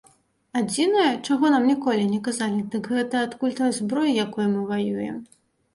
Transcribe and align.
Адзінае, 0.61 1.09
чаго 1.27 1.45
нам 1.55 1.67
ніколі 1.73 2.09
не 2.15 2.19
казалі, 2.29 2.67
дык 2.77 2.91
гэта 2.95 3.25
адкуль 3.27 3.55
тая 3.61 3.73
зброя, 3.83 4.11
якой 4.25 4.45
мы 4.57 4.67
ваюем. 4.75 5.17